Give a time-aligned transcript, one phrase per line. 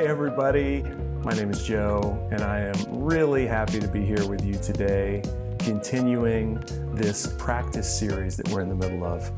[0.00, 0.82] Hey, everybody.
[1.22, 5.22] My name is Joe, and I am really happy to be here with you today,
[5.58, 6.58] continuing
[6.94, 9.30] this practice series that we're in the middle of.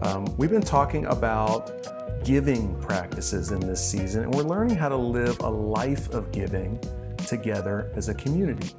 [0.00, 4.96] Um, we've been talking about giving practices in this season, and we're learning how to
[4.96, 6.80] live a life of giving
[7.18, 8.70] together as a community.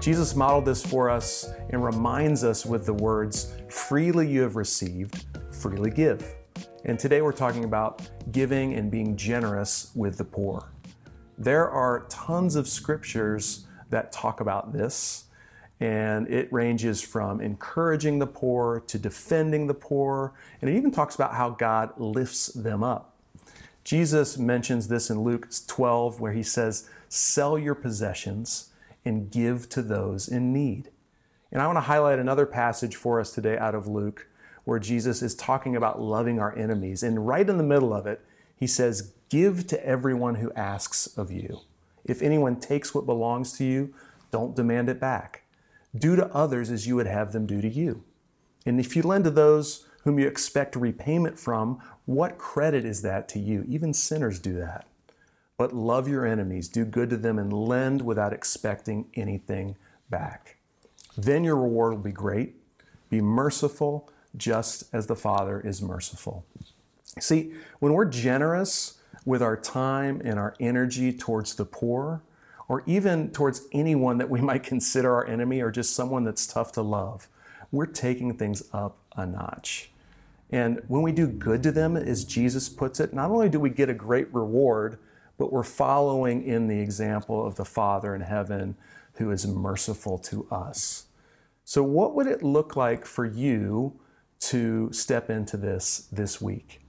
[0.00, 5.26] Jesus modeled this for us and reminds us with the words, freely you have received,
[5.50, 6.34] freely give.
[6.86, 8.00] And today we're talking about
[8.30, 10.70] giving and being generous with the poor.
[11.38, 15.24] There are tons of scriptures that talk about this,
[15.78, 21.14] and it ranges from encouraging the poor to defending the poor, and it even talks
[21.14, 23.16] about how God lifts them up.
[23.84, 28.70] Jesus mentions this in Luke 12, where he says, Sell your possessions
[29.04, 30.90] and give to those in need.
[31.52, 34.26] And I want to highlight another passage for us today out of Luke,
[34.64, 37.04] where Jesus is talking about loving our enemies.
[37.04, 38.20] And right in the middle of it,
[38.56, 41.60] he says, Give to everyone who asks of you.
[42.04, 43.92] If anyone takes what belongs to you,
[44.30, 45.42] don't demand it back.
[45.94, 48.04] Do to others as you would have them do to you.
[48.64, 53.28] And if you lend to those whom you expect repayment from, what credit is that
[53.30, 53.64] to you?
[53.68, 54.86] Even sinners do that.
[55.58, 59.76] But love your enemies, do good to them, and lend without expecting anything
[60.10, 60.58] back.
[61.16, 62.56] Then your reward will be great.
[63.08, 66.44] Be merciful, just as the Father is merciful.
[67.18, 72.22] See, when we're generous with our time and our energy towards the poor,
[72.68, 76.72] or even towards anyone that we might consider our enemy or just someone that's tough
[76.72, 77.28] to love,
[77.72, 79.90] we're taking things up a notch.
[80.50, 83.70] And when we do good to them, as Jesus puts it, not only do we
[83.70, 84.98] get a great reward,
[85.38, 88.76] but we're following in the example of the Father in heaven
[89.14, 91.06] who is merciful to us.
[91.64, 93.98] So, what would it look like for you
[94.38, 96.85] to step into this this week?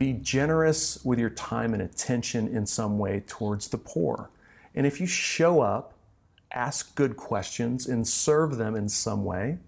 [0.00, 4.30] Be generous with your time and attention in some way towards the poor.
[4.74, 5.92] And if you show up,
[6.52, 9.58] ask good questions, and serve them in some way,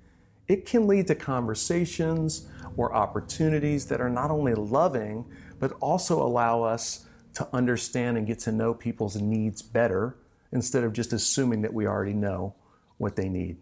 [0.49, 2.49] it can lead to conversations
[2.79, 5.27] or opportunities that are not only loving,
[5.61, 7.05] but also allow us
[7.35, 10.17] to understand and get to know people's needs better
[10.51, 12.55] instead of just assuming that we already know
[12.97, 13.59] what they need.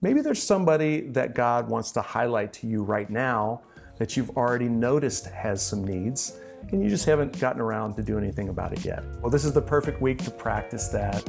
[0.00, 3.62] Maybe there's somebody that God wants to highlight to you right now
[4.00, 6.40] that you've already noticed has some needs
[6.72, 9.04] and you just haven't gotten around to do anything about it yet.
[9.20, 11.22] Well, this is the perfect week to practice that,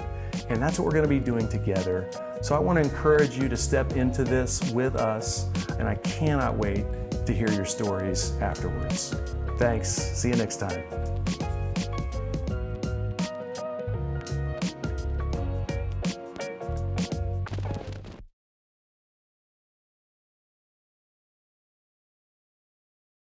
[0.49, 2.09] and that's what we're going to be doing together.
[2.41, 5.47] So I want to encourage you to step into this with us,
[5.79, 6.85] and I cannot wait
[7.25, 9.15] to hear your stories afterwards.
[9.57, 9.89] Thanks.
[9.89, 11.20] See you next time.